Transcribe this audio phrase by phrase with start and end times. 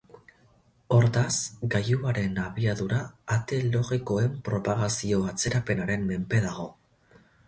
[0.95, 1.33] Hortaz,
[1.73, 3.01] gailuaren abiadura
[3.35, 6.67] ate logikoen propagazio-atzerapenaren menpe dago.